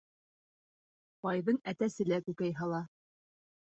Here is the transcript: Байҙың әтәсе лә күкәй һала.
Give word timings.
Байҙың 1.27 1.61
әтәсе 1.73 2.09
лә 2.13 2.21
күкәй 2.31 2.59
һала. 2.63 2.81